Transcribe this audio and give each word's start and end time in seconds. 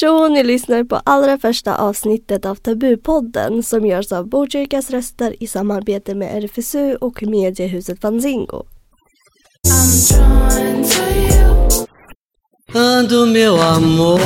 Tjo, 0.00 0.28
ni 0.28 0.42
lyssnar 0.44 0.84
på 0.84 0.96
allra 0.96 1.38
första 1.38 1.76
avsnittet 1.76 2.46
av 2.46 2.54
Tabupodden 2.54 3.62
som 3.62 3.86
görs 3.86 4.12
av 4.12 4.28
Botkyrkas 4.28 4.90
röster 4.90 5.42
i 5.42 5.46
samarbete 5.46 6.14
med 6.14 6.44
RFSU 6.44 6.96
och 6.96 7.22
mediehuset 7.22 8.00
Fanzingo. 8.00 8.62
Ando 12.74 13.26
meu 13.26 13.58
amor 13.58 14.20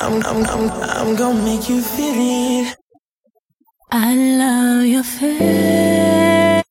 I'm, 0.00 0.22
I'm, 0.22 0.44
I'm, 0.44 0.70
I'm 0.70 1.16
gonna 1.16 1.42
make 1.42 1.72
you 1.72 1.82
feel 1.82 2.62
it. 2.62 2.76
I 3.92 4.14
love 4.38 4.86
your 4.86 5.04
face. 5.04 6.65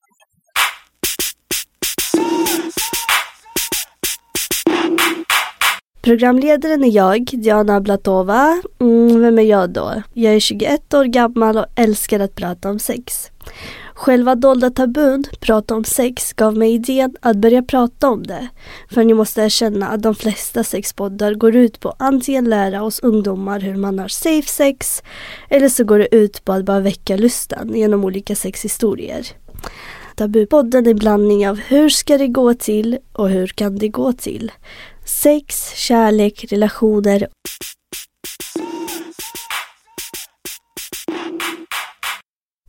Programledaren 6.06 6.84
är 6.84 6.90
jag, 6.90 7.24
Diana 7.32 7.80
Blatova. 7.80 8.62
Mm, 8.80 9.20
vem 9.20 9.38
är 9.38 9.42
jag 9.42 9.70
då? 9.70 10.02
Jag 10.12 10.34
är 10.34 10.40
21 10.40 10.94
år 10.94 11.04
gammal 11.04 11.58
och 11.58 11.66
älskar 11.76 12.20
att 12.20 12.34
prata 12.34 12.70
om 12.70 12.78
sex. 12.78 13.30
Själva 13.94 14.34
dolda 14.34 14.70
tabun, 14.70 15.24
prata 15.40 15.74
om 15.74 15.84
sex, 15.84 16.32
gav 16.32 16.56
mig 16.56 16.74
idén 16.74 17.16
att 17.20 17.36
börja 17.36 17.62
prata 17.62 18.08
om 18.08 18.22
det. 18.22 18.48
För 18.90 19.04
ni 19.04 19.14
måste 19.14 19.42
erkänna 19.42 19.88
att 19.88 20.02
de 20.02 20.14
flesta 20.14 20.64
sexpoddar 20.64 21.34
går 21.34 21.56
ut 21.56 21.80
på 21.80 21.88
att 21.88 22.02
antingen 22.02 22.44
lära 22.44 22.82
oss 22.82 23.00
ungdomar 23.00 23.60
hur 23.60 23.76
man 23.76 23.98
har 23.98 24.08
safe 24.08 24.48
sex 24.48 25.02
eller 25.48 25.68
så 25.68 25.84
går 25.84 25.98
det 25.98 26.14
ut 26.14 26.44
på 26.44 26.52
att 26.52 26.64
bara 26.64 26.80
väcka 26.80 27.16
lusten 27.16 27.74
genom 27.74 28.04
olika 28.04 28.34
sexhistorier. 28.34 29.26
Tabupodden 30.16 30.86
är 30.86 30.90
en 30.90 30.96
blandning 30.96 31.48
av 31.48 31.56
hur 31.58 31.88
ska 31.88 32.18
det 32.18 32.28
gå 32.28 32.54
till 32.54 32.98
och 33.12 33.28
hur 33.28 33.46
kan 33.46 33.78
det 33.78 33.88
gå 33.88 34.12
till? 34.12 34.52
Sex, 35.04 35.72
kärlek, 35.74 36.44
relationer 36.52 37.28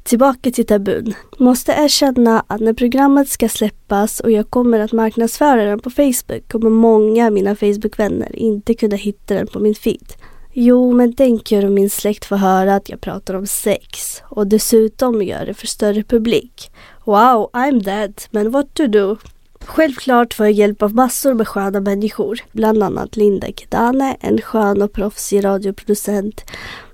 Tillbaka 0.04 0.52
till 0.52 0.66
tabun. 0.66 1.14
Måste 1.38 1.72
erkänna 1.72 2.44
att 2.48 2.62
när 2.62 2.74
programmet 2.74 3.30
ska 3.30 3.50
släppas 3.50 4.20
och 4.20 4.32
jag 4.32 4.50
kommer 4.50 4.80
att 4.80 4.92
marknadsföra 4.92 5.64
den 5.64 5.80
på 5.80 5.90
Facebook 5.90 6.48
kommer 6.48 6.70
många 6.70 7.26
av 7.26 7.34
mina 7.34 7.56
Facebook-vänner 7.56 8.36
inte 8.36 8.74
kunna 8.74 8.96
hitta 8.96 9.34
den 9.34 9.48
på 9.48 9.60
min 9.60 9.76
feed. 9.76 10.14
Jo, 10.60 10.92
men 10.92 11.14
tänker 11.14 11.66
om 11.66 11.74
min 11.74 11.90
släkt 11.90 12.26
får 12.26 12.36
höra 12.36 12.76
att 12.76 12.90
jag 12.90 13.02
pratar 13.02 13.34
om 13.34 13.48
sex 13.48 14.22
och 14.24 14.48
dessutom 14.48 15.22
gör 15.22 15.46
det 15.46 15.54
för 15.54 15.68
större 15.68 16.04
publik. 16.04 16.72
Wow, 17.06 17.50
I'm 17.54 17.84
dead, 17.84 18.22
men 18.32 18.52
what 18.52 18.74
to 18.74 18.88
do? 18.88 19.18
Självklart 19.60 20.34
får 20.34 20.46
jag 20.46 20.54
hjälp 20.54 20.82
av 20.82 20.96
massor 20.96 21.34
med 21.34 21.48
sköna 21.48 21.80
människor. 21.80 22.40
Bland 22.52 22.84
annat 22.84 23.16
Linda 23.16 23.48
Kedane, 23.48 24.18
en 24.20 24.42
skön 24.42 24.82
och 24.82 24.94
proffsig 24.94 25.46
radioproducent, 25.46 26.44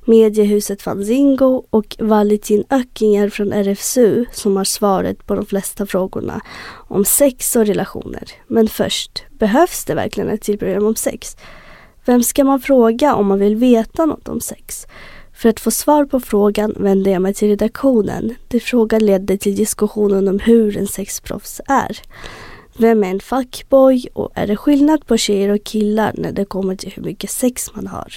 mediehuset 0.05 0.81
Fanzingo 0.81 1.63
och 1.69 1.95
Valentin 1.99 2.63
Öckinger 2.69 3.29
från 3.29 3.53
RFSU 3.53 4.25
som 4.31 4.57
har 4.57 4.63
svaret 4.63 5.27
på 5.27 5.35
de 5.35 5.45
flesta 5.45 5.85
frågorna 5.85 6.41
om 6.87 7.05
sex 7.05 7.55
och 7.55 7.65
relationer. 7.65 8.23
Men 8.47 8.67
först, 8.67 9.23
behövs 9.39 9.85
det 9.85 9.95
verkligen 9.95 10.29
ett 10.29 10.41
till 10.41 10.59
program 10.59 10.85
om 10.85 10.95
sex? 10.95 11.37
Vem 12.05 12.23
ska 12.23 12.43
man 12.43 12.59
fråga 12.59 13.15
om 13.15 13.27
man 13.27 13.39
vill 13.39 13.55
veta 13.55 14.05
något 14.05 14.27
om 14.27 14.41
sex? 14.41 14.87
För 15.33 15.49
att 15.49 15.59
få 15.59 15.71
svar 15.71 16.05
på 16.05 16.19
frågan 16.19 16.75
vände 16.77 17.09
jag 17.09 17.21
mig 17.21 17.33
till 17.33 17.47
redaktionen. 17.47 18.35
där 18.47 18.59
frågan 18.59 19.05
ledde 19.05 19.37
till 19.37 19.55
diskussionen 19.55 20.27
om 20.27 20.39
hur 20.39 20.77
en 20.77 20.87
sexproffs 20.87 21.61
är. 21.67 21.99
Vem 22.77 23.03
är 23.03 23.09
en 23.09 23.19
fuckboy 23.19 24.07
och 24.13 24.31
är 24.35 24.47
det 24.47 24.55
skillnad 24.55 25.05
på 25.05 25.17
tjejer 25.17 25.49
och 25.49 25.63
killar 25.63 26.11
när 26.17 26.31
det 26.31 26.45
kommer 26.45 26.75
till 26.75 26.91
hur 26.91 27.03
mycket 27.03 27.29
sex 27.29 27.75
man 27.75 27.87
har? 27.87 28.13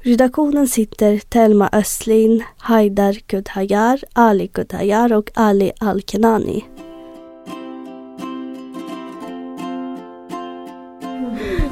Redaktionen 0.00 0.68
sitter 0.68 1.18
Telma 1.18 1.68
Östlin, 1.72 2.44
Haidar 2.56 3.12
Kudhajar, 3.12 4.00
Ali 4.12 4.48
Kudhajar 4.48 5.12
och 5.12 5.30
Ali 5.34 5.72
Alkenani. 5.78 6.64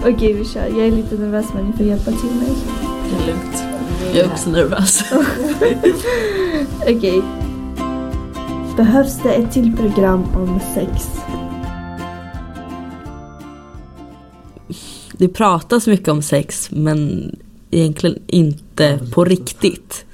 Okej, 0.05 0.33
vi 0.33 0.45
kör. 0.45 0.67
Jag 0.67 0.87
är 0.87 0.91
lite 0.91 1.15
nervös 1.15 1.47
men 1.55 1.67
ni 1.67 1.73
får 1.73 1.87
hjälpa 1.87 2.11
till 2.11 2.31
mig. 2.31 2.53
Det 3.11 3.23
är 3.23 3.27
lugnt. 3.27 3.63
Jag 4.15 4.27
är 4.27 4.33
också 4.33 4.51
nervös. 4.51 5.05
Okej. 6.97 7.23
Behövs 8.77 9.23
det 9.23 9.33
ett 9.33 9.53
till 9.53 9.77
program 9.77 10.25
om 10.35 10.61
sex? 10.75 11.09
Det 15.13 15.29
pratas 15.29 15.87
mycket 15.87 16.09
om 16.09 16.23
sex 16.23 16.71
men 16.73 17.31
egentligen 17.71 18.19
inte 18.27 18.99
på 19.13 19.25
riktigt. 19.25 20.05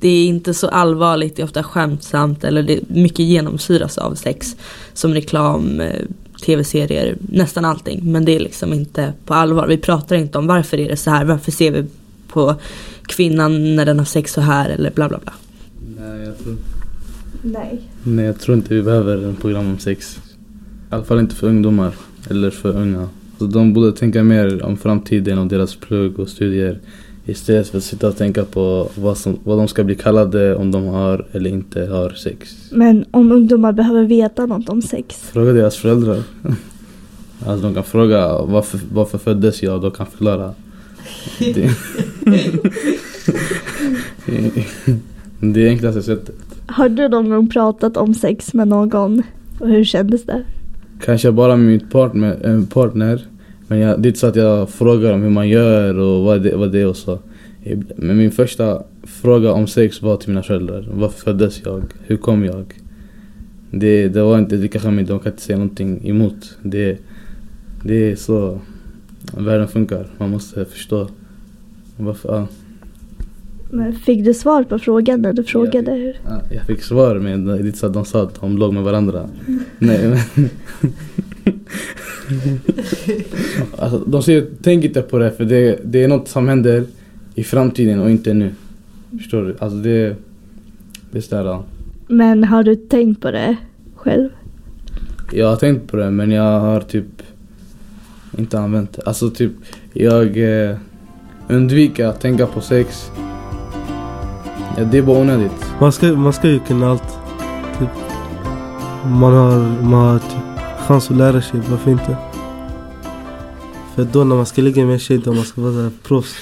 Det 0.00 0.08
är 0.08 0.26
inte 0.26 0.54
så 0.54 0.68
allvarligt, 0.68 1.36
det 1.36 1.42
är 1.42 1.44
ofta 1.44 1.62
skämtsamt 1.62 2.44
eller 2.44 2.62
det 2.62 2.80
mycket 2.88 3.26
genomsyras 3.26 3.98
av 3.98 4.14
sex. 4.14 4.56
Som 4.92 5.14
reklam, 5.14 5.80
eh, 5.80 6.02
tv-serier, 6.42 7.16
nästan 7.20 7.64
allting. 7.64 8.12
Men 8.12 8.24
det 8.24 8.36
är 8.36 8.40
liksom 8.40 8.72
inte 8.72 9.12
på 9.24 9.34
allvar. 9.34 9.66
Vi 9.66 9.76
pratar 9.76 10.16
inte 10.16 10.38
om 10.38 10.46
varför 10.46 10.80
är 10.80 10.88
det 10.88 10.96
så 10.96 11.10
här, 11.10 11.24
varför 11.24 11.52
ser 11.52 11.70
vi 11.70 11.84
på 12.28 12.54
kvinnan 13.06 13.76
när 13.76 13.86
den 13.86 13.98
har 13.98 14.06
sex 14.06 14.32
så 14.32 14.40
här 14.40 14.70
eller 14.70 14.90
bla 14.90 15.08
bla 15.08 15.18
bla. 15.18 15.32
Nej, 15.98 16.26
jag 16.26 16.38
tror, 16.38 16.56
Nej. 17.42 17.80
nej, 18.02 18.24
jag 18.24 18.40
tror 18.40 18.56
inte 18.56 18.74
vi 18.74 18.82
behöver 18.82 19.24
en 19.24 19.36
program 19.36 19.66
om 19.66 19.78
sex. 19.78 20.20
I 20.90 20.94
alla 20.94 21.04
fall 21.04 21.18
inte 21.18 21.34
för 21.34 21.46
ungdomar 21.48 21.94
eller 22.30 22.50
för 22.50 22.76
unga. 22.76 23.08
Så 23.38 23.46
de 23.46 23.72
borde 23.72 23.92
tänka 23.92 24.24
mer 24.24 24.62
om 24.62 24.76
framtiden 24.76 25.38
och 25.38 25.46
deras 25.46 25.76
plugg 25.76 26.18
och 26.18 26.28
studier 26.28 26.80
istället 27.26 27.68
för 27.68 27.78
att 27.78 27.84
sitta 27.84 28.08
och 28.08 28.16
tänka 28.16 28.44
på 28.44 28.88
vad, 28.94 29.18
som, 29.18 29.38
vad 29.44 29.58
de 29.58 29.68
ska 29.68 29.84
bli 29.84 29.94
kallade 29.94 30.56
om 30.56 30.70
de 30.70 30.84
har 30.86 31.26
eller 31.32 31.50
inte 31.50 31.86
har 31.86 32.10
sex. 32.10 32.56
Men 32.72 33.04
om 33.10 33.32
ungdomar 33.32 33.72
behöver 33.72 34.04
veta 34.04 34.46
något 34.46 34.68
om 34.68 34.82
sex? 34.82 35.16
Fråga 35.32 35.52
deras 35.52 35.76
föräldrar. 35.76 36.22
Alltså 37.46 37.66
de 37.66 37.74
kan 37.74 37.84
fråga 37.84 38.42
varför, 38.42 38.80
varför 38.92 39.18
föddes 39.18 39.62
jag? 39.62 39.82
De 39.82 39.90
kan 39.90 40.06
förklara. 40.06 40.54
Det, 41.38 41.70
det 45.40 45.66
är 45.66 45.68
enklaste 45.68 46.02
sättet. 46.02 46.34
Har 46.66 46.88
du 46.88 47.08
någon 47.08 47.30
gång 47.30 47.48
pratat 47.48 47.96
om 47.96 48.14
sex 48.14 48.54
med 48.54 48.68
någon? 48.68 49.22
Och 49.60 49.68
hur 49.68 49.84
kändes 49.84 50.24
det? 50.24 50.44
Kanske 51.00 51.32
bara 51.32 51.56
med 51.56 51.66
min 51.66 51.88
partner, 51.88 52.38
en 52.44 52.66
partner. 52.66 53.20
Men 53.68 53.78
jag, 53.78 54.02
det 54.02 54.06
är 54.06 54.10
inte 54.10 54.20
så 54.20 54.26
att 54.26 54.36
jag 54.36 54.70
frågar 54.70 55.12
om 55.12 55.22
hur 55.22 55.30
man 55.30 55.48
gör 55.48 55.98
och 55.98 56.24
vad 56.24 56.42
det, 56.42 56.56
vad 56.56 56.72
det 56.72 56.80
är 56.80 56.86
och 56.86 56.96
så. 56.96 57.18
Men 57.96 58.16
min 58.16 58.30
första 58.30 58.82
fråga 59.02 59.52
om 59.52 59.66
sex 59.66 60.02
var 60.02 60.16
till 60.16 60.28
mina 60.28 60.42
föräldrar. 60.42 60.88
Varför 60.92 61.20
föddes 61.20 61.62
jag? 61.64 61.82
Hur 62.06 62.16
kom 62.16 62.44
jag? 62.44 62.64
Det, 63.70 64.08
det 64.08 64.22
var 64.22 64.38
inte 64.38 64.56
lika 64.56 64.80
skämmigt, 64.80 65.08
de 65.08 65.20
kan 65.20 65.32
inte 65.32 65.42
säga 65.42 65.58
någonting 65.58 66.08
emot. 66.08 66.58
Det, 66.62 66.98
det 67.84 68.12
är 68.12 68.16
så 68.16 68.60
världen 69.38 69.68
funkar. 69.68 70.06
Man 70.18 70.30
måste 70.30 70.64
förstå. 70.64 71.08
Varför, 71.96 72.28
ja. 72.28 72.46
Men 73.70 73.92
fick 73.92 74.24
du 74.24 74.34
svar 74.34 74.64
på 74.64 74.78
frågan 74.78 75.22
när 75.22 75.32
du 75.32 75.44
frågade 75.44 75.92
hur? 75.92 76.20
Ja, 76.24 76.40
Jag 76.50 76.66
fick 76.66 76.82
svar 76.82 77.14
men 77.18 77.44
det 77.44 77.52
är 77.52 77.66
inte 77.66 77.78
så 77.78 77.86
att 77.86 77.94
de 77.94 78.04
sa 78.04 78.22
att 78.22 78.40
de 78.40 78.58
låg 78.58 78.74
med 78.74 78.82
varandra. 78.82 79.28
Nej 79.78 80.08
men... 80.08 80.48
alltså, 83.78 83.98
de 84.06 84.22
säger 84.22 84.46
tänk 84.62 84.84
inte 84.84 85.02
på 85.02 85.18
det 85.18 85.30
för 85.30 85.44
det, 85.44 85.78
det 85.84 86.04
är 86.04 86.08
något 86.08 86.28
som 86.28 86.48
händer 86.48 86.84
i 87.34 87.44
framtiden 87.44 88.00
och 88.00 88.10
inte 88.10 88.34
nu. 88.34 88.50
Förstår 89.18 89.42
du? 89.42 89.56
Alltså 89.58 89.78
det... 89.78 90.16
Det 91.10 91.18
är 91.18 91.22
sådär... 91.22 91.62
Men 92.08 92.44
har 92.44 92.62
du 92.62 92.76
tänkt 92.76 93.20
på 93.20 93.30
det 93.30 93.56
själv? 93.94 94.28
Jag 95.32 95.48
har 95.48 95.56
tänkt 95.56 95.90
på 95.90 95.96
det 95.96 96.10
men 96.10 96.30
jag 96.30 96.60
har 96.60 96.80
typ 96.80 97.22
inte 98.38 98.58
använt 98.58 98.92
det. 98.92 99.02
Alltså 99.06 99.30
typ 99.30 99.52
jag 99.92 100.36
eh, 100.68 100.76
undviker 101.48 102.06
att 102.06 102.20
tänka 102.20 102.46
på 102.46 102.60
sex. 102.60 103.10
Ja, 104.76 104.84
det 104.84 104.98
är 104.98 105.02
bara 105.02 105.20
onödigt. 105.20 105.66
Man 105.80 105.92
ska, 105.92 106.06
man 106.06 106.32
ska 106.32 106.48
ju 106.48 106.58
kunna 106.58 106.90
allt. 106.90 107.18
Typ. 107.78 107.88
Man 109.04 109.32
har, 109.32 109.82
man 109.82 109.92
har 109.92 110.18
typ 110.18 110.55
chans 110.86 111.10
att 111.10 111.16
lära 111.16 111.42
sig, 111.42 111.60
varför 111.70 111.90
inte? 111.90 112.16
För 113.94 114.04
då 114.04 114.24
när 114.24 114.36
man 114.36 114.46
ska 114.46 114.62
ligga 114.62 114.84
med 114.84 114.92
en 114.92 114.98
tjej 114.98 115.18
då 115.18 115.32
man 115.32 115.44
ska 115.44 115.60
vara 115.60 115.90
proffs. 116.02 116.34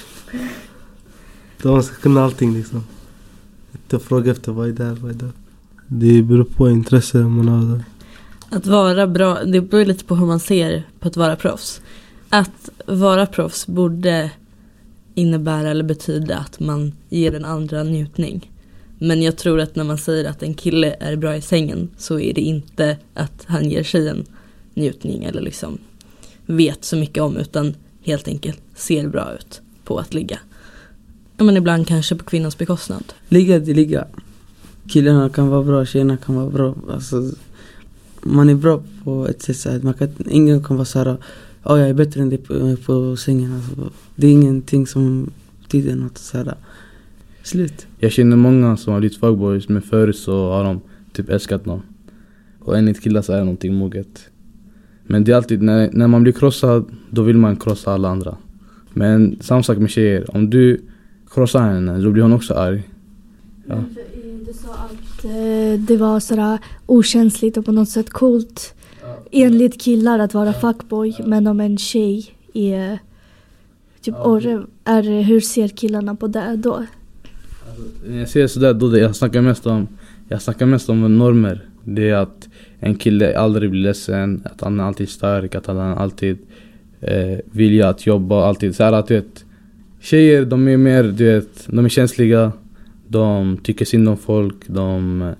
Då 1.61 1.71
man 1.71 1.83
ska 1.83 1.95
kunna 1.95 2.23
allting 2.23 2.53
liksom. 2.53 2.83
Inte 3.73 3.99
fråga 3.99 4.31
efter 4.31 4.51
vad 4.51 4.69
är 4.69 4.71
det 4.71 4.83
här, 4.83 4.93
vad 4.93 5.11
är 5.11 5.15
det? 5.15 5.31
Det 5.87 6.21
beror 6.21 6.43
på 6.43 6.69
intresse 6.69 7.17
man 7.17 7.47
har. 7.47 7.83
Att 8.49 8.65
vara 8.65 9.07
bra, 9.07 9.43
det 9.43 9.61
beror 9.61 9.85
lite 9.85 10.05
på 10.05 10.15
hur 10.15 10.25
man 10.25 10.39
ser 10.39 10.83
på 10.99 11.07
att 11.07 11.17
vara 11.17 11.35
proffs. 11.35 11.81
Att 12.29 12.69
vara 12.85 13.25
proffs 13.25 13.67
borde 13.67 14.31
innebära 15.15 15.69
eller 15.69 15.83
betyda 15.83 16.37
att 16.37 16.59
man 16.59 16.91
ger 17.09 17.31
den 17.31 17.45
andra 17.45 17.83
njutning. 17.83 18.51
Men 18.99 19.21
jag 19.21 19.37
tror 19.37 19.59
att 19.59 19.75
när 19.75 19.83
man 19.83 19.97
säger 19.97 20.29
att 20.29 20.43
en 20.43 20.53
kille 20.53 20.95
är 20.99 21.15
bra 21.15 21.35
i 21.35 21.41
sängen 21.41 21.89
så 21.97 22.19
är 22.19 22.33
det 22.33 22.41
inte 22.41 22.97
att 23.13 23.43
han 23.47 23.69
ger 23.69 23.83
tjejen 23.83 24.25
njutning 24.75 25.23
eller 25.23 25.41
liksom 25.41 25.77
vet 26.45 26.85
så 26.85 26.97
mycket 26.97 27.23
om 27.23 27.37
utan 27.37 27.75
helt 28.01 28.27
enkelt 28.27 28.61
ser 28.75 29.07
bra 29.07 29.33
ut 29.33 29.61
på 29.83 29.97
att 29.97 30.13
ligga. 30.13 30.39
Ja, 31.37 31.43
men 31.43 31.57
ibland 31.57 31.87
kanske 31.87 32.15
på 32.15 32.23
kvinnans 32.23 32.57
bekostnad. 32.57 33.03
Ligga 33.29 33.59
till 33.59 33.75
ligga. 33.75 34.07
Killarna 34.87 35.29
kan 35.29 35.47
vara 35.47 35.63
bra, 35.63 35.85
tjejerna 35.85 36.17
kan 36.17 36.35
vara 36.35 36.49
bra. 36.49 36.75
Alltså, 36.89 37.31
man 38.21 38.49
är 38.49 38.55
bra 38.55 38.83
på 39.03 39.27
ett 39.27 39.41
sätt 39.41 39.57
så 39.57 39.69
att 39.69 39.83
man 39.83 39.93
kan, 39.93 40.09
ingen 40.29 40.63
kan 40.63 40.75
vara 40.75 40.85
såhär, 40.85 41.17
ja 41.63 41.79
jag 41.79 41.89
är 41.89 41.93
bättre 41.93 42.21
än 42.21 42.29
dig 42.29 42.37
på, 42.37 42.75
på 42.85 43.17
sängen. 43.17 43.53
Alltså, 43.53 43.91
det 44.15 44.27
är 44.27 44.31
ingenting 44.31 44.87
som 44.87 45.31
betyder 45.61 45.95
något 45.95 46.17
såhär. 46.17 46.55
Slut. 47.43 47.87
Jag 47.99 48.11
känner 48.11 48.37
många 48.37 48.77
som 48.77 48.93
har 48.93 48.99
blivit 48.99 49.19
fuckboys 49.19 49.69
men 49.69 49.81
förut 49.81 50.17
så 50.17 50.49
har 50.49 50.63
de 50.63 50.81
typ 51.13 51.29
älskat 51.29 51.65
dem. 51.65 51.81
Och 52.59 52.77
enligt 52.77 53.03
killar 53.03 53.21
så 53.21 53.33
är 53.33 53.37
det 53.37 53.43
någonting 53.43 53.73
moget. 53.73 54.29
Men 55.07 55.23
det 55.23 55.31
är 55.31 55.35
alltid, 55.35 55.61
när, 55.61 55.89
när 55.93 56.07
man 56.07 56.23
blir 56.23 56.33
krossad, 56.33 56.85
då 57.09 57.21
vill 57.21 57.37
man 57.37 57.55
krossa 57.55 57.93
alla 57.93 58.09
andra. 58.09 58.37
Men 58.93 59.37
samma 59.41 59.63
sak 59.63 59.77
med 59.77 59.89
tjejer. 59.89 60.35
Om 60.35 60.49
du 60.49 60.81
krossar 61.31 61.61
henne, 61.61 61.99
då 61.99 62.11
blir 62.11 62.23
hon 62.23 62.33
också 62.33 62.53
arg. 62.53 62.89
Ja. 63.65 63.83
Du 64.47 64.53
sa 64.53 64.73
att 64.73 65.25
eh, 65.25 65.79
det 65.87 65.97
var 65.97 66.19
sådär 66.19 66.59
okänsligt 66.85 67.57
och 67.57 67.65
på 67.65 67.71
något 67.71 67.89
sätt 67.89 68.09
coolt 68.09 68.75
enligt 69.31 69.81
killar 69.81 70.19
att 70.19 70.33
vara 70.33 70.53
fuckboy. 70.53 71.15
Men 71.25 71.47
om 71.47 71.59
en 71.59 71.77
tjej 71.77 72.35
är 72.53 72.99
typ 74.01 74.15
orre, 74.15 74.63
är, 74.83 75.23
hur 75.23 75.41
ser 75.41 75.67
killarna 75.67 76.15
på 76.15 76.27
det 76.27 76.55
då? 76.55 76.85
När 78.07 78.19
jag 78.19 78.29
säger 78.29 78.47
sådär, 78.47 78.73
då 78.73 78.89
det, 78.89 78.99
jag 78.99 79.15
snackar 79.15 79.41
mest 79.41 79.65
om 79.65 79.87
Jag 80.27 80.41
snackar 80.41 80.65
mest 80.65 80.89
om 80.89 81.17
normer. 81.17 81.65
Det 81.85 82.09
är 82.09 82.15
att 82.15 82.49
en 82.79 82.95
kille 82.95 83.37
aldrig 83.37 83.69
blir 83.69 83.81
ledsen, 83.81 84.41
att 84.45 84.61
han 84.61 84.79
är 84.79 84.83
alltid 84.83 85.09
stark, 85.09 85.55
att 85.55 85.67
han 85.67 85.77
alltid 85.77 86.37
eh, 87.01 87.39
vilja 87.45 87.89
att 87.89 88.07
jobba, 88.07 88.45
alltid 88.45 88.75
såhär 88.75 88.93
att 88.93 89.07
du 89.07 89.15
vet 89.15 89.45
Tjejer 89.99 90.45
de 90.45 90.67
är 90.67 90.77
mer, 90.77 91.03
du 91.03 91.25
vet, 91.25 91.67
de 91.67 91.85
är 91.85 91.89
känsliga 91.89 92.51
De 93.07 93.57
tycker 93.57 93.85
synd 93.85 94.09
om 94.09 94.17
folk, 94.17 94.67
de 94.67 95.33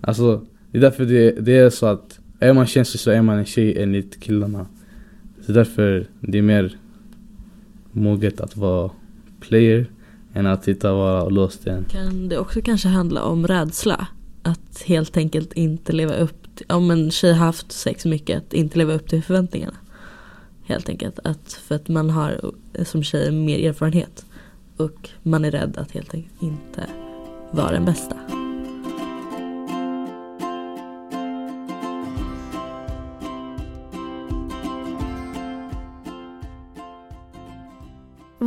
Alltså 0.00 0.40
det 0.70 0.78
är 0.78 0.82
därför 0.82 1.04
det, 1.04 1.30
det 1.30 1.56
är 1.56 1.70
så 1.70 1.86
att 1.86 2.18
Är 2.40 2.52
man 2.52 2.66
känslig 2.66 3.00
så 3.00 3.10
är 3.10 3.22
man 3.22 3.38
en 3.38 3.44
tjej 3.44 3.82
enligt 3.82 4.20
killarna 4.20 4.66
Så 5.46 5.52
därför 5.52 6.06
det 6.20 6.38
är 6.38 6.42
mer 6.42 6.76
moget 7.92 8.40
att 8.40 8.56
vara 8.56 8.90
player 9.40 9.86
än 10.34 10.46
att 10.46 10.64
sitta 10.64 10.92
och 10.92 10.98
vara 10.98 11.28
låst 11.28 11.66
igen. 11.66 11.84
Kan 11.88 12.28
det 12.28 12.38
också 12.38 12.60
kanske 12.62 12.88
handla 12.88 13.22
om 13.22 13.46
rädsla? 13.46 14.06
Att 14.42 14.82
helt 14.86 15.16
enkelt 15.16 15.52
inte 15.52 15.92
leva 15.92 16.14
upp 16.14 16.56
till, 16.56 16.66
om 16.68 16.90
en 16.90 17.10
tjej 17.10 17.32
har 17.32 17.46
haft 17.46 17.72
sex 17.72 18.04
mycket, 18.04 18.38
att 18.38 18.52
inte 18.52 18.78
leva 18.78 18.92
upp 18.92 19.08
till 19.08 19.22
förväntningarna. 19.22 19.76
Helt 20.64 20.88
enkelt, 20.88 21.18
att 21.24 21.52
för 21.52 21.74
att 21.74 21.88
man 21.88 22.10
har 22.10 22.52
som 22.84 23.02
tjej 23.02 23.32
mer 23.32 23.68
erfarenhet. 23.68 24.24
Och 24.76 25.10
man 25.22 25.44
är 25.44 25.50
rädd 25.50 25.76
att 25.76 25.92
helt 25.92 26.14
enkelt 26.14 26.42
inte 26.42 26.86
vara 27.50 27.70
den 27.72 27.84
bästa. 27.84 28.41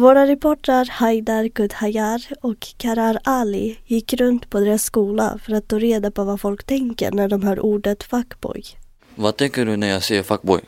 Våra 0.06 0.28
reportrar 0.28 0.86
Haidar 0.92 1.48
Kudhayar 1.48 2.22
och 2.42 2.68
Karar 2.78 3.20
Ali 3.24 3.80
gick 3.86 4.14
runt 4.14 4.50
på 4.50 4.60
deras 4.60 4.84
skola 4.84 5.40
för 5.44 5.54
att 5.54 5.68
ta 5.68 5.80
reda 5.80 6.12
på 6.12 6.24
vad 6.24 6.42
folk 6.42 6.64
tänker 6.64 7.12
när 7.12 7.28
de 7.28 7.44
hör 7.44 7.60
ordet 7.60 8.04
fuckboy. 8.04 8.64
Vad 9.16 9.38
tänker 9.38 9.66
du 9.66 9.78
när 9.78 9.88
jag 9.88 10.04
säger 10.04 10.24
fuckboy? 10.24 10.62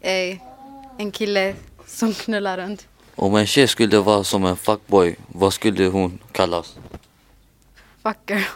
Eh, 0.00 0.36
en 0.98 1.10
kille 1.10 1.54
som 1.86 2.12
knullar 2.14 2.58
runt. 2.58 2.88
Om 3.14 3.34
en 3.34 3.46
tjej 3.46 3.68
skulle 3.68 3.98
vara 3.98 4.24
som 4.24 4.44
en 4.44 4.56
fuckboy, 4.56 5.16
vad 5.28 5.52
skulle 5.52 5.86
hon 5.86 6.18
kallas? 6.32 6.78
Fucker. 8.02 8.48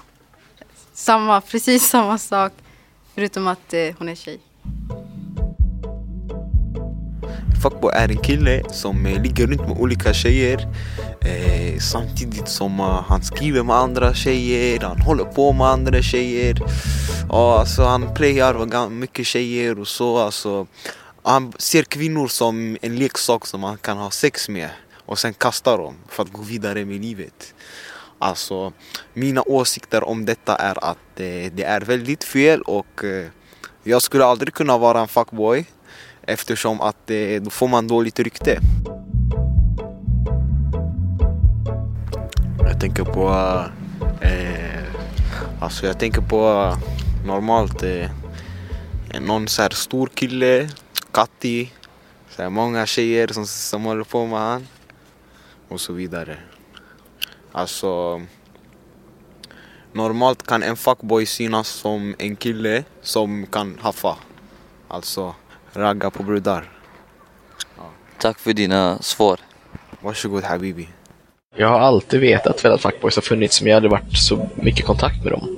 Samma, 0.93 1.41
precis 1.41 1.89
samma 1.89 2.19
sak. 2.19 2.53
Förutom 3.15 3.47
att 3.47 3.75
eh, 3.75 3.95
hon 3.99 4.09
är 4.09 4.15
tjej. 4.15 4.41
Fuckboy 7.63 7.93
är 7.95 8.09
en 8.09 8.17
kille 8.17 8.63
som 8.71 9.07
eh, 9.07 9.23
ligger 9.23 9.47
runt 9.47 9.61
med 9.61 9.79
olika 9.79 10.13
tjejer. 10.13 10.69
Eh, 11.21 11.79
Samtidigt 11.81 12.49
som 12.49 12.81
uh, 12.81 13.05
han 13.09 13.23
skriver 13.23 13.63
med 13.63 13.77
andra 13.77 14.15
tjejer, 14.15 14.81
han 14.81 15.01
håller 15.01 15.25
på 15.25 15.53
med 15.53 15.67
andra 15.67 16.03
tjejer. 16.03 16.55
Ja, 17.29 17.59
alltså, 17.59 17.83
Han 17.83 18.15
playar 18.15 18.89
mycket 18.89 19.27
tjejer 19.27 19.81
och 19.81 19.89
så 19.89 20.19
alltså, 20.19 20.67
Han 21.23 21.53
ser 21.59 21.83
kvinnor 21.83 22.29
som 22.29 22.77
en 22.83 22.97
leksak 22.97 23.47
som 23.47 23.61
man 23.61 23.79
kan 23.79 23.99
ha 23.99 24.11
sex 24.11 24.49
med 24.49 24.71
och 25.07 25.19
sen 25.19 25.35
kasta 25.35 25.77
dem 25.77 25.95
för 26.09 26.23
att 26.23 26.33
gå 26.33 26.43
vidare 26.43 26.85
med 26.85 27.01
livet. 27.01 27.55
Alltså 28.19 28.73
mina 29.13 29.43
åsikter 29.43 30.05
om 30.05 30.25
detta 30.25 30.57
är 30.57 30.85
att 30.85 31.21
eh, 31.21 31.53
det 31.53 31.63
är 31.63 31.81
väldigt 31.81 32.25
fel 32.25 32.63
och 32.63 33.05
eh, 33.05 33.27
jag 33.83 34.03
skulle 34.03 34.25
aldrig 34.25 34.55
kunna 34.55 34.79
vara 34.79 35.01
en 35.01 35.09
fuckboy. 35.09 35.67
Eftersom 36.31 36.81
att 36.81 37.11
eh, 37.11 37.43
då 37.43 37.51
får 37.51 37.69
man 37.69 37.89
dåligt 37.89 38.19
rykte. 38.19 38.61
Jag 42.59 42.81
tänker 42.81 43.05
på... 43.05 43.29
Eh, 44.21 44.83
alltså 45.61 45.87
jag 45.87 45.99
tänker 45.99 46.21
på 46.21 46.75
normalt 47.27 47.83
eh, 47.83 48.11
någon 49.21 49.49
så 49.49 49.63
här 49.63 49.71
stor 49.71 50.07
kille, 50.07 50.71
kattig. 51.13 51.75
Så 52.29 52.43
här 52.43 52.51
många 52.51 52.87
tjejer 52.87 53.29
som, 53.29 53.47
som 53.47 53.85
håller 53.85 54.05
på 54.05 54.27
med 54.27 54.39
han. 54.39 54.67
Och 55.69 55.81
så 55.81 55.93
vidare. 55.93 56.37
Alltså... 57.53 58.23
Normalt 59.93 60.47
kan 60.47 60.63
en 60.63 60.77
fuckboy 60.77 61.27
synas 61.27 61.69
som 61.69 62.15
en 62.19 62.37
kille 62.37 62.85
som 63.03 63.47
kan 63.47 63.79
haffa. 63.81 64.17
Alltså 64.89 65.35
ragga 65.73 66.11
på 66.11 66.23
brudar. 66.23 66.65
Tack 68.19 68.39
för 68.39 68.53
dina 68.53 68.99
svar. 68.99 69.41
Varsågod 70.01 70.45
habibi. 70.45 70.89
Jag 71.57 71.69
har 71.69 71.81
alltid 71.81 72.21
vetat 72.21 72.65
väl 72.65 72.73
att 72.73 72.81
fuckboys 72.81 73.17
har 73.17 73.23
funnits 73.23 73.63
men 73.63 73.71
jag 73.71 73.75
har 73.75 73.77
aldrig 73.77 73.91
varit 73.91 74.19
så 74.19 74.49
mycket 74.55 74.81
i 74.81 74.83
kontakt 74.83 75.25
med 75.25 75.33
dem. 75.33 75.49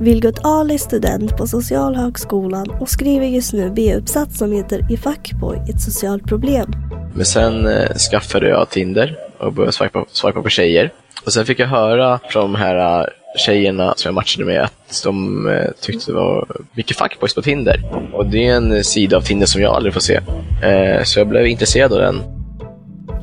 Vilgot 0.00 0.44
Ali 0.44 0.74
är 0.74 0.78
student 0.78 1.36
på 1.36 1.46
Socialhögskolan 1.46 2.70
och 2.70 2.88
skriver 2.88 3.26
just 3.26 3.52
nu 3.52 3.70
B-uppsats 3.70 4.38
som 4.38 4.52
heter 4.52 4.92
I 4.92 4.96
fuckboy, 4.96 5.56
ett 5.68 5.80
socialt 5.80 6.24
problem. 6.26 6.72
Men 7.14 7.24
sen 7.24 7.66
eh, 7.66 7.94
skaffade 7.94 8.48
jag 8.48 8.70
Tinder 8.70 9.18
och 9.38 9.52
började 9.52 9.72
swipa, 9.72 10.04
swipa 10.08 10.42
på 10.42 10.48
tjejer. 10.48 10.92
Och 11.26 11.32
sen 11.32 11.46
fick 11.46 11.58
jag 11.58 11.66
höra 11.66 12.20
från 12.30 12.42
de 12.42 12.54
här 12.54 13.00
eh, 13.00 13.06
tjejerna 13.38 13.94
som 13.96 14.08
jag 14.08 14.14
matchade 14.14 14.44
med 14.44 14.60
att 14.60 15.02
de 15.04 15.46
eh, 15.48 15.70
tyckte 15.80 16.10
det 16.10 16.14
var 16.14 16.46
mycket 16.72 16.96
fuckboys 16.96 17.34
på 17.34 17.42
Tinder. 17.42 17.82
Och 18.12 18.26
det 18.26 18.46
är 18.46 18.56
en 18.56 18.84
sida 18.84 19.16
av 19.16 19.20
Tinder 19.20 19.46
som 19.46 19.62
jag 19.62 19.74
aldrig 19.74 19.94
får 19.94 20.00
se. 20.00 20.20
Eh, 20.62 21.02
så 21.04 21.20
jag 21.20 21.28
blev 21.28 21.46
intresserad 21.46 21.92
av 21.92 21.98
den. 21.98 22.22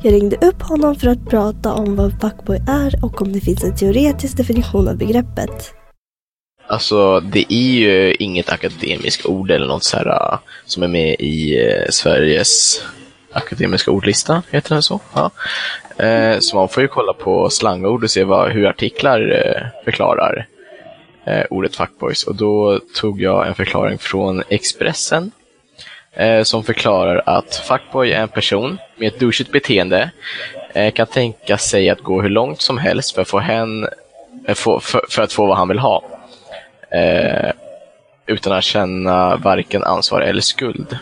Jag 0.02 0.12
ringde 0.12 0.36
upp 0.36 0.62
honom 0.62 0.96
för 0.96 1.08
att 1.08 1.30
prata 1.30 1.72
om 1.72 1.96
vad 1.96 2.20
fuckboy 2.20 2.58
är 2.68 3.04
och 3.04 3.22
om 3.22 3.32
det 3.32 3.40
finns 3.40 3.64
en 3.64 3.76
teoretisk 3.76 4.36
definition 4.36 4.88
av 4.88 4.96
begreppet. 4.96 5.72
Alltså, 6.68 7.20
det 7.20 7.52
är 7.52 7.74
ju 7.78 8.14
inget 8.14 8.50
akademiskt 8.50 9.26
ord 9.26 9.50
eller 9.50 9.66
något 9.66 9.84
så 9.84 9.96
här 9.96 10.38
som 10.66 10.82
är 10.82 10.88
med 10.88 11.14
i 11.18 11.58
Sveriges 11.90 12.82
akademiska 13.36 13.90
ordlista, 13.90 14.42
heter 14.50 14.74
den 14.74 14.82
så? 14.82 15.00
Ja. 15.14 15.30
Eh, 16.04 16.38
så 16.38 16.56
man 16.56 16.68
får 16.68 16.82
ju 16.82 16.88
kolla 16.88 17.12
på 17.12 17.50
slangord 17.50 18.04
och 18.04 18.10
se 18.10 18.24
vad, 18.24 18.50
hur 18.50 18.66
artiklar 18.66 19.20
eh, 19.20 19.84
förklarar 19.84 20.46
eh, 21.26 21.44
ordet 21.50 21.76
fuckboys. 21.76 22.24
Och 22.24 22.34
då 22.34 22.80
tog 22.94 23.20
jag 23.20 23.46
en 23.46 23.54
förklaring 23.54 23.98
från 23.98 24.42
Expressen 24.48 25.30
eh, 26.12 26.42
som 26.42 26.64
förklarar 26.64 27.22
att 27.26 27.56
fuckboy 27.56 28.12
är 28.12 28.20
en 28.20 28.28
person 28.28 28.78
med 28.96 29.08
ett 29.08 29.20
douchigt 29.20 29.52
beteende 29.52 30.10
eh, 30.74 30.92
kan 30.92 31.06
tänka 31.06 31.58
sig 31.58 31.90
att 31.90 32.00
gå 32.00 32.22
hur 32.22 32.30
långt 32.30 32.60
som 32.60 32.78
helst 32.78 33.14
för 33.14 33.22
att 33.22 33.28
få, 33.28 33.38
hen, 33.38 33.88
eh, 34.46 34.54
få, 34.54 34.80
för, 34.80 35.00
för, 35.10 35.22
att 35.22 35.32
få 35.32 35.46
vad 35.46 35.56
han 35.56 35.68
vill 35.68 35.78
ha. 35.78 36.02
Eh, 36.90 37.50
utan 38.26 38.52
att 38.52 38.64
känna 38.64 39.36
varken 39.36 39.84
ansvar 39.84 40.20
eller 40.20 40.40
skuld. 40.40 40.98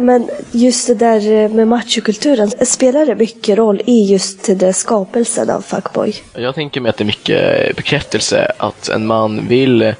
Men 0.00 0.30
just 0.52 0.86
det 0.86 0.94
där 0.94 1.48
med 1.48 1.68
machokulturen, 1.68 2.50
spelar 2.50 3.06
det 3.06 3.14
mycket 3.14 3.58
roll 3.58 3.82
i 3.86 4.02
just 4.12 4.58
det 4.58 4.72
skapelsen 4.72 5.50
av 5.50 5.60
fuckboy? 5.60 6.14
Jag 6.34 6.54
tänker 6.54 6.80
mig 6.80 6.90
att 6.90 6.96
det 6.96 7.04
är 7.04 7.06
mycket 7.06 7.76
bekräftelse 7.76 8.52
att 8.58 8.88
en 8.88 9.06
man 9.06 9.48
vill 9.48 9.94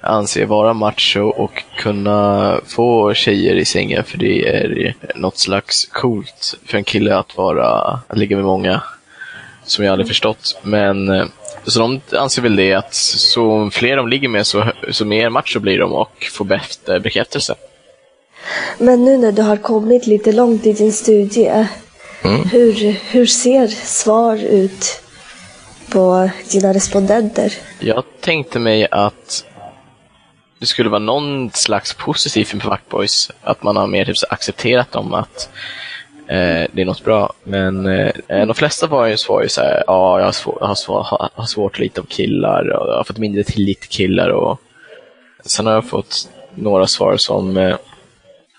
anse 0.00 0.44
vara 0.44 0.72
macho 0.72 1.20
och 1.20 1.62
kunna 1.76 2.60
få 2.66 3.14
tjejer 3.14 3.54
i 3.54 3.64
sängen 3.64 4.04
för 4.04 4.18
det 4.18 4.48
är 4.48 4.94
något 5.14 5.38
slags 5.38 5.84
coolt 5.84 6.58
för 6.66 6.78
en 6.78 6.84
kille 6.84 7.16
att 7.16 7.36
vara, 7.36 8.00
att 8.08 8.18
ligga 8.18 8.36
med 8.36 8.44
många 8.44 8.82
som 9.64 9.84
jag 9.84 9.92
aldrig 9.92 10.08
förstått. 10.08 10.58
Men 10.62 11.30
så 11.64 11.80
de 11.80 12.00
anser 12.12 12.42
väl 12.42 12.56
det 12.56 12.74
att 12.74 12.94
så 12.94 13.70
fler 13.70 13.96
de 13.96 14.08
ligger 14.08 14.28
med 14.28 14.46
så, 14.46 14.64
så 14.90 15.04
mer 15.04 15.30
macho 15.30 15.60
blir 15.60 15.78
de 15.78 15.92
och 15.92 16.28
får 16.32 16.44
bättre 16.44 17.00
bekräftelse. 17.00 17.54
Men 18.78 19.04
nu 19.04 19.16
när 19.16 19.32
du 19.32 19.42
har 19.42 19.56
kommit 19.56 20.06
lite 20.06 20.32
långt 20.32 20.66
i 20.66 20.72
din 20.72 20.92
studie, 20.92 21.66
Mm. 22.24 22.42
hur, 22.48 22.96
hur 23.10 23.26
ser 23.26 23.66
svar 23.66 24.36
ut 24.36 25.00
på 25.90 26.30
dina 26.50 26.74
respondenter? 26.74 27.52
Jag 27.78 28.04
tänkte 28.20 28.58
mig 28.58 28.88
att 28.90 29.44
det 30.58 30.66
skulle 30.66 30.88
vara 30.88 30.98
någon 30.98 31.50
slags 31.50 31.94
positivt 31.94 32.48
för 32.48 32.58
Fuckboys. 32.58 33.30
Att 33.42 33.62
man 33.62 33.76
har 33.76 33.86
mer 33.86 34.04
typ, 34.04 34.16
accepterat 34.30 34.92
dem 34.92 35.14
att 35.14 35.48
eh, 36.28 36.66
det 36.72 36.82
är 36.82 36.84
något 36.84 37.04
bra. 37.04 37.32
Men 37.44 37.86
eh, 37.86 38.12
de 38.28 38.54
flesta 38.54 38.86
var 38.86 39.06
ju 39.06 39.16
svar 39.16 39.42
ju 39.42 39.48
så 39.48 39.60
här, 39.60 39.84
ja, 39.86 40.18
jag 40.18 40.24
har, 40.24 40.32
svår, 40.32 40.58
har, 40.60 40.74
svår, 40.74 41.02
har, 41.02 41.30
har 41.34 41.46
svårt 41.46 41.78
lita 41.78 42.00
på 42.00 42.06
killar 42.06 42.68
och 42.68 42.88
jag 42.88 42.96
har 42.96 43.04
fått 43.04 43.18
mindre 43.18 43.44
tillit 43.44 43.80
till 43.80 43.90
killar. 43.90 44.28
Och... 44.28 44.60
Sen 45.44 45.66
har 45.66 45.72
jag 45.72 45.88
fått 45.88 46.28
några 46.54 46.86
svar 46.86 47.16
som 47.16 47.56
eh, 47.56 47.76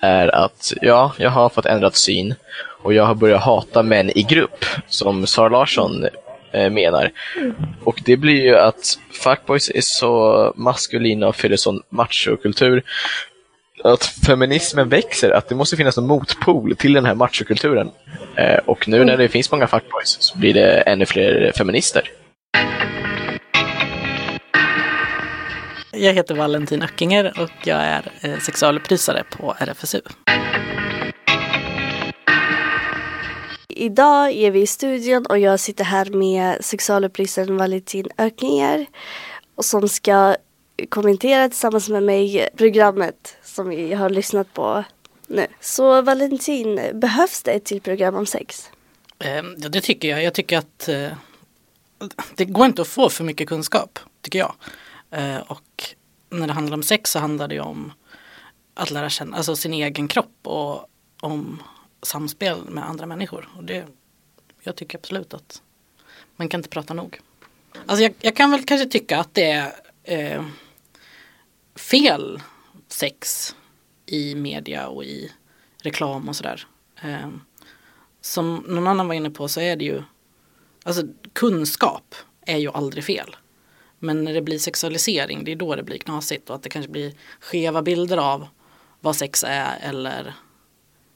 är 0.02 0.36
att 0.36 0.74
ja, 0.82 1.14
jag 1.18 1.30
har 1.30 1.50
fått 1.50 1.66
ändrat 1.66 1.96
syn 1.96 2.36
och 2.82 2.94
jag 2.94 3.06
har 3.06 3.16
börjat 3.16 3.42
hata 3.42 3.84
män 3.84 4.18
i 4.18 4.24
grupp, 4.24 4.66
som 4.88 5.28
Sara 5.28 5.50
Larsson 5.50 6.06
eh, 6.52 6.70
menar. 6.70 7.12
Och 7.84 8.02
det 8.06 8.18
blir 8.18 8.42
ju 8.42 8.56
att 8.56 9.00
fuckboys 9.12 9.70
är 9.70 9.82
så 9.82 10.54
maskulina 10.56 11.28
och 11.28 11.36
fyller 11.36 11.58
sån 11.58 11.82
machokultur 11.90 12.84
att 13.84 14.06
feminismen 14.06 14.90
växer, 14.90 15.32
att 15.32 15.50
det 15.50 15.56
måste 15.56 15.78
finnas 15.78 15.98
en 15.98 16.08
motpol 16.08 16.76
till 16.76 16.94
den 16.94 17.06
här 17.06 17.16
machokulturen. 17.16 17.92
Eh, 18.36 18.58
och 18.66 18.88
nu 18.88 19.06
när 19.06 19.18
det 19.18 19.28
finns 19.28 19.52
många 19.52 19.68
fuckboys 19.68 20.18
så 20.20 20.38
blir 20.38 20.54
det 20.54 20.82
ännu 20.82 21.06
fler 21.06 21.52
feminister. 21.56 22.12
Jag 25.98 26.14
heter 26.14 26.36
Valentin 26.36 26.82
Öckinger 26.82 27.42
och 27.42 27.68
jag 27.68 27.80
är 27.80 28.12
eh, 28.22 28.40
sexualupplysare 28.40 29.24
på 29.32 29.56
RFSU. 29.60 30.02
Idag 33.68 34.32
är 34.32 34.52
vi 34.52 34.62
i 34.62 34.68
studion 34.68 35.26
och 35.26 35.40
jag 35.40 35.60
sitter 35.60 35.84
här 35.84 36.06
med 36.06 36.66
sexualupplysaren 36.66 37.58
Valentin 37.58 38.08
Ökinger 38.18 38.86
och 39.56 39.66
som 39.66 39.90
ska 39.90 40.36
kommentera 40.90 41.50
tillsammans 41.50 41.90
med 41.90 42.04
mig 42.04 42.50
programmet 42.58 43.38
som 43.44 43.70
vi 43.70 43.94
har 43.94 44.10
lyssnat 44.10 44.54
på 44.54 44.84
nu. 45.28 45.48
Så 45.60 46.02
Valentin, 46.02 46.82
behövs 46.94 47.44
det 47.44 47.52
ett 47.52 47.66
till 47.66 47.82
program 47.82 48.16
om 48.16 48.26
sex? 48.26 48.70
Eh, 49.20 49.36
ja, 49.58 49.70
det 49.70 49.82
tycker 49.82 50.08
jag. 50.08 50.24
Jag 50.24 50.34
tycker 50.34 50.58
att 50.58 50.90
eh, 50.90 51.10
det 52.36 52.46
går 52.46 52.66
inte 52.66 52.82
att 52.82 52.88
få 52.88 53.10
för 53.10 53.24
mycket 53.24 53.48
kunskap, 53.50 54.00
tycker 54.22 54.40
jag. 54.40 54.54
Eh, 55.12 55.38
och 55.38 55.96
när 56.30 56.48
det 56.48 56.54
handlar 56.54 56.78
om 56.78 56.84
sex 56.84 57.12
så 57.12 57.20
handlar 57.20 57.48
det 57.48 57.56
ju 57.56 57.62
om 57.62 57.94
att 58.74 58.92
lära 58.92 59.10
känna 59.10 59.38
alltså 59.38 59.56
sin 59.56 59.74
egen 59.74 60.08
kropp 60.08 60.40
och 60.44 60.90
om 61.22 61.64
samspel 62.02 62.70
med 62.70 62.90
andra 62.90 63.06
människor. 63.06 63.50
Och 63.58 63.64
det, 63.64 63.88
jag 64.64 64.76
tycker 64.76 64.98
absolut 64.98 65.34
att 65.34 65.62
man 66.36 66.50
kan 66.50 66.60
inte 66.60 66.70
prata 66.70 66.94
nog. 66.94 67.20
Alltså 67.86 68.04
jag, 68.04 68.14
jag 68.22 68.36
kan 68.36 68.52
väl 68.52 68.64
kanske 68.64 68.90
tycka 68.90 69.20
att 69.20 69.34
det 69.34 69.52
är 69.52 69.74
eh, 70.04 70.46
fel 71.76 72.42
sex 72.88 73.56
i 74.06 74.36
media 74.36 74.88
och 74.88 75.04
i 75.04 75.32
reklam 75.78 76.30
och 76.30 76.36
sådär. 76.36 76.68
Eh, 77.02 77.30
som 78.22 78.56
någon 78.68 78.88
annan 78.88 79.08
var 79.08 79.16
inne 79.16 79.30
på 79.30 79.48
så 79.48 79.62
är 79.62 79.76
det 79.76 79.86
ju, 79.86 80.04
alltså 80.84 81.04
kunskap 81.34 82.16
är 82.42 82.58
ju 82.58 82.72
aldrig 82.72 83.04
fel. 83.04 83.36
Men 84.00 84.24
när 84.24 84.34
det 84.34 84.42
blir 84.42 84.60
sexualisering, 84.60 85.44
det 85.44 85.52
är 85.52 85.56
då 85.56 85.76
det 85.76 85.84
blir 85.84 85.98
knasigt 85.98 86.50
och 86.50 86.56
att 86.56 86.64
det 86.64 86.70
kanske 86.70 86.92
blir 86.92 87.14
skeva 87.40 87.82
bilder 87.82 88.18
av 88.18 88.48
vad 89.00 89.16
sex 89.16 89.44
är 89.48 89.80
eller 89.82 90.34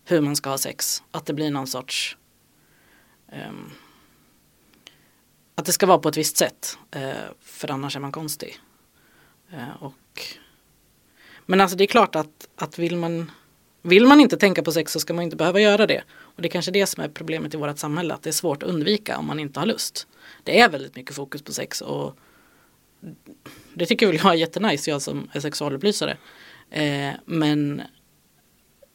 hur 0.05 0.21
man 0.21 0.35
ska 0.35 0.49
ha 0.49 0.57
sex. 0.57 1.03
Att 1.11 1.25
det 1.25 1.33
blir 1.33 1.51
någon 1.51 1.67
sorts 1.67 2.17
um, 3.31 3.71
att 5.55 5.65
det 5.65 5.71
ska 5.71 5.85
vara 5.85 5.99
på 5.99 6.09
ett 6.09 6.17
visst 6.17 6.37
sätt. 6.37 6.77
uh, 6.95 7.11
för 7.39 7.71
annars 7.71 7.95
är 7.95 7.99
man 7.99 8.11
konstig. 8.11 8.59
Uh, 9.53 9.83
och, 9.83 10.21
men 11.45 11.61
alltså 11.61 11.77
det 11.77 11.83
är 11.83 11.87
klart 11.87 12.15
att, 12.15 12.47
att 12.55 12.79
vill, 12.79 12.95
man, 12.95 13.31
vill 13.81 14.07
man 14.07 14.19
inte 14.19 14.37
tänka 14.37 14.63
på 14.63 14.71
sex 14.71 14.91
så 14.91 14.99
ska 14.99 15.13
man 15.13 15.23
inte 15.23 15.35
behöva 15.35 15.59
göra 15.59 15.87
det. 15.87 16.03
Och 16.11 16.41
det 16.41 16.47
är 16.47 16.51
kanske 16.51 16.71
det 16.71 16.85
som 16.85 17.03
är 17.03 17.09
problemet 17.09 17.53
i 17.53 17.57
vårt 17.57 17.77
samhälle. 17.77 18.13
Att 18.13 18.23
det 18.23 18.29
är 18.29 18.33
svårt 18.33 18.63
att 18.63 18.69
undvika 18.69 19.17
om 19.17 19.27
man 19.27 19.39
inte 19.39 19.59
har 19.59 19.67
lust. 19.67 20.07
Det 20.43 20.59
är 20.59 20.69
väldigt 20.69 20.95
mycket 20.95 21.15
fokus 21.15 21.41
på 21.41 21.53
sex 21.53 21.81
och 21.81 22.17
det 23.73 23.85
tycker 23.85 24.07
väl 24.07 24.15
jag 24.15 24.25
är 24.25 24.33
jättenice, 24.33 24.89
jag 24.89 25.01
som 25.01 25.29
är 25.33 25.39
sexualupplysare. 25.39 26.17
Eh, 26.69 27.11
men, 27.25 27.81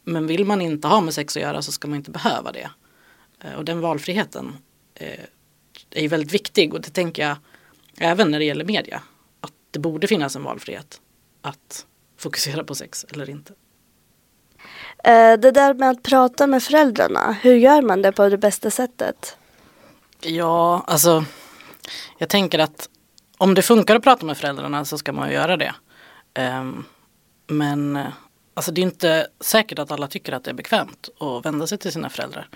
men 0.03 0.27
vill 0.27 0.45
man 0.45 0.61
inte 0.61 0.87
ha 0.87 1.01
med 1.01 1.13
sex 1.13 1.37
att 1.37 1.43
göra 1.43 1.61
så 1.61 1.71
ska 1.71 1.87
man 1.87 1.97
inte 1.97 2.11
behöva 2.11 2.51
det. 2.51 2.69
Eh, 3.43 3.53
och 3.53 3.65
den 3.65 3.81
valfriheten 3.81 4.57
eh, 4.95 5.23
är 5.91 6.01
ju 6.01 6.07
väldigt 6.07 6.33
viktig 6.33 6.73
och 6.73 6.81
det 6.81 6.89
tänker 6.89 7.27
jag 7.27 7.37
även 7.97 8.31
när 8.31 8.39
det 8.39 8.45
gäller 8.45 8.65
media. 8.65 9.01
Att 9.41 9.53
det 9.71 9.79
borde 9.79 10.07
finnas 10.07 10.35
en 10.35 10.43
valfrihet 10.43 11.01
att 11.41 11.85
fokusera 12.17 12.63
på 12.63 12.75
sex 12.75 13.05
eller 13.09 13.29
inte. 13.29 13.53
Eh, 15.03 15.33
det 15.39 15.51
där 15.51 15.73
med 15.73 15.89
att 15.89 16.03
prata 16.03 16.47
med 16.47 16.63
föräldrarna, 16.63 17.37
hur 17.41 17.55
gör 17.55 17.81
man 17.81 18.01
det 18.01 18.11
på 18.11 18.29
det 18.29 18.37
bästa 18.37 18.71
sättet? 18.71 19.37
Ja, 20.21 20.83
alltså 20.87 21.25
jag 22.17 22.29
tänker 22.29 22.59
att 22.59 22.89
om 23.37 23.53
det 23.53 23.61
funkar 23.61 23.95
att 23.95 24.03
prata 24.03 24.25
med 24.25 24.37
föräldrarna 24.37 24.85
så 24.85 24.97
ska 24.97 25.13
man 25.13 25.27
ju 25.29 25.33
göra 25.33 25.57
det. 25.57 25.75
Ehm, 26.33 26.85
men 27.47 27.99
alltså 28.53 28.71
det 28.71 28.81
är 28.81 28.83
inte 28.83 29.27
säkert 29.39 29.79
att 29.79 29.91
alla 29.91 30.07
tycker 30.07 30.33
att 30.33 30.43
det 30.43 30.51
är 30.51 30.55
bekvämt 30.55 31.09
att 31.19 31.45
vända 31.45 31.67
sig 31.67 31.77
till 31.77 31.91
sina 31.91 32.09
föräldrar. 32.09 32.49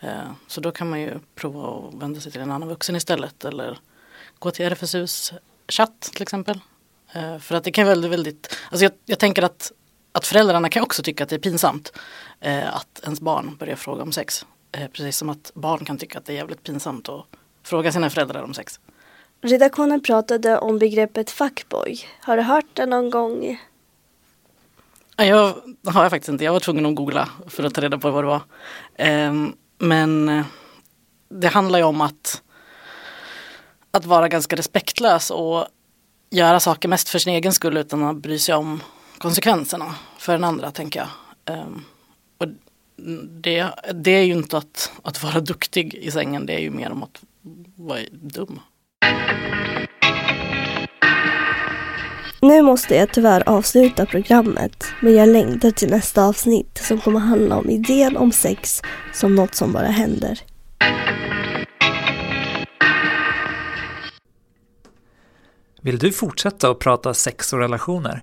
Ehm, 0.00 0.34
så 0.46 0.60
då 0.60 0.70
kan 0.70 0.90
man 0.90 1.00
ju 1.00 1.18
prova 1.34 1.88
att 1.88 2.02
vända 2.02 2.20
sig 2.20 2.32
till 2.32 2.40
en 2.40 2.50
annan 2.50 2.68
vuxen 2.68 2.96
istället 2.96 3.44
eller 3.44 3.78
gå 4.38 4.50
till 4.50 4.66
RFSUs 4.66 5.32
chatt 5.68 6.00
till 6.00 6.22
exempel. 6.22 6.60
Ehm, 7.12 7.40
för 7.40 7.54
att 7.54 7.64
det 7.64 7.70
kan 7.70 7.84
vara 7.84 7.94
väldigt, 7.94 8.12
väldigt 8.12 8.56
alltså 8.70 8.84
jag, 8.84 8.92
jag 9.04 9.18
tänker 9.18 9.42
att, 9.42 9.72
att 10.12 10.26
föräldrarna 10.26 10.68
kan 10.68 10.82
också 10.82 11.02
tycka 11.02 11.24
att 11.24 11.30
det 11.30 11.36
är 11.36 11.40
pinsamt 11.40 11.92
eh, 12.40 12.76
att 12.76 13.00
ens 13.04 13.20
barn 13.20 13.56
börjar 13.56 13.76
fråga 13.76 14.02
om 14.02 14.12
sex. 14.12 14.46
Eh, 14.72 14.88
precis 14.88 15.16
som 15.16 15.28
att 15.28 15.50
barn 15.54 15.84
kan 15.84 15.98
tycka 15.98 16.18
att 16.18 16.24
det 16.24 16.32
är 16.32 16.36
jävligt 16.36 16.62
pinsamt 16.62 17.08
att 17.08 17.26
fråga 17.62 17.92
sina 17.92 18.10
föräldrar 18.10 18.42
om 18.42 18.54
sex. 18.54 18.80
Redaktionen 19.42 20.02
pratade 20.02 20.58
om 20.58 20.78
begreppet 20.78 21.30
fuckboy. 21.30 21.98
Har 22.20 22.36
du 22.36 22.42
hört 22.42 22.66
det 22.72 22.86
någon 22.86 23.10
gång? 23.10 23.60
Jag 25.16 25.54
har 25.86 26.02
jag 26.02 26.10
faktiskt 26.10 26.28
inte. 26.28 26.44
Jag 26.44 26.52
var 26.52 26.60
tvungen 26.60 26.86
att 26.86 26.94
googla 26.94 27.28
för 27.46 27.64
att 27.64 27.74
ta 27.74 27.80
reda 27.80 27.98
på 27.98 28.10
vad 28.10 28.24
det 28.24 28.28
var. 28.28 28.42
Ehm, 28.96 29.52
men 29.78 30.28
eh, 30.28 30.44
det 31.28 31.48
handlar 31.48 31.78
ju 31.78 31.84
om 31.84 32.00
att, 32.00 32.42
att 33.90 34.06
vara 34.06 34.28
ganska 34.28 34.56
respektlös 34.56 35.30
och 35.30 35.66
göra 36.30 36.60
saker 36.60 36.88
mest 36.88 37.08
för 37.08 37.18
sin 37.18 37.32
egen 37.32 37.52
skull 37.52 37.76
utan 37.76 38.02
att 38.02 38.16
bry 38.16 38.38
sig 38.38 38.54
om 38.54 38.82
konsekvenserna 39.18 39.94
för 40.18 40.32
den 40.32 40.44
andra, 40.44 40.70
tänker 40.70 41.00
jag. 41.00 41.08
Ehm, 41.56 41.84
och 42.38 42.46
det, 43.28 43.66
det 43.94 44.10
är 44.10 44.22
ju 44.22 44.32
inte 44.32 44.58
att, 44.58 44.92
att 45.02 45.22
vara 45.22 45.40
duktig 45.40 45.94
i 45.94 46.10
sängen, 46.10 46.46
det 46.46 46.52
är 46.52 46.60
ju 46.60 46.70
mer 46.70 46.90
om 46.90 47.02
att 47.02 47.22
vara 47.76 48.00
dum. 48.12 48.60
Nu 52.42 52.62
måste 52.62 52.94
jag 52.94 53.12
tyvärr 53.12 53.48
avsluta 53.48 54.06
programmet, 54.06 54.84
men 55.00 55.14
jag 55.14 55.28
längtar 55.28 55.70
till 55.70 55.90
nästa 55.90 56.24
avsnitt 56.24 56.78
som 56.78 57.00
kommer 57.00 57.20
handla 57.20 57.56
om 57.56 57.70
idén 57.70 58.16
om 58.16 58.32
sex 58.32 58.82
som 59.12 59.34
något 59.34 59.54
som 59.54 59.72
bara 59.72 59.86
händer. 59.86 60.40
Vill 65.82 65.98
du 65.98 66.12
fortsätta 66.12 66.70
att 66.70 66.78
prata 66.78 67.14
sex 67.14 67.52
och 67.52 67.58
relationer? 67.58 68.22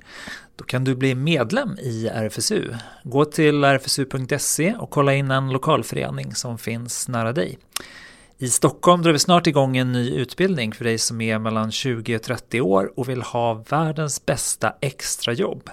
Då 0.55 0.63
kan 0.63 0.83
du 0.83 0.95
bli 0.95 1.15
medlem 1.15 1.77
i 1.79 2.07
RFSU. 2.07 2.73
Gå 3.03 3.25
till 3.25 3.63
rfsu.se 3.63 4.73
och 4.73 4.89
kolla 4.89 5.13
in 5.13 5.31
en 5.31 5.49
lokalförening 5.49 6.35
som 6.35 6.57
finns 6.57 7.07
nära 7.07 7.33
dig. 7.33 7.57
I 8.43 8.49
Stockholm 8.49 9.01
drar 9.01 9.11
vi 9.11 9.19
snart 9.19 9.47
igång 9.47 9.77
en 9.77 9.91
ny 9.91 10.09
utbildning 10.09 10.71
för 10.71 10.83
dig 10.83 10.97
som 10.97 11.21
är 11.21 11.39
mellan 11.39 11.71
20 11.71 12.15
och 12.15 12.21
30 12.21 12.61
år 12.61 12.91
och 12.95 13.09
vill 13.09 13.21
ha 13.21 13.53
världens 13.53 14.25
bästa 14.25 14.73
extrajobb. 14.81 15.69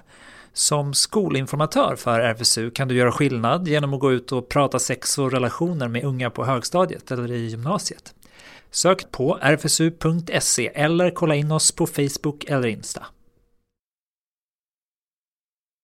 Som 0.52 0.94
skolinformatör 0.94 1.96
för 1.96 2.20
RFSU 2.20 2.70
kan 2.70 2.88
du 2.88 2.94
göra 2.94 3.12
skillnad 3.12 3.68
genom 3.68 3.94
att 3.94 4.00
gå 4.00 4.12
ut 4.12 4.32
och 4.32 4.48
prata 4.48 4.78
sex 4.78 5.18
och 5.18 5.32
relationer 5.32 5.88
med 5.88 6.04
unga 6.04 6.30
på 6.30 6.44
högstadiet 6.44 7.10
eller 7.10 7.32
i 7.32 7.46
gymnasiet. 7.46 8.14
Sök 8.70 9.10
på 9.10 9.38
rfsu.se 9.42 10.70
eller 10.74 11.10
kolla 11.10 11.34
in 11.34 11.52
oss 11.52 11.72
på 11.72 11.86
Facebook 11.86 12.44
eller 12.44 12.68
Insta. 12.68 13.06